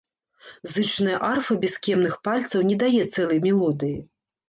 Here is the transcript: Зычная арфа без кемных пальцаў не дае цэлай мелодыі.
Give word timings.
Зычная 0.73 1.19
арфа 1.33 1.59
без 1.67 1.77
кемных 1.89 2.19
пальцаў 2.31 2.67
не 2.73 2.81
дае 2.83 3.01
цэлай 3.13 3.47
мелодыі. 3.49 3.99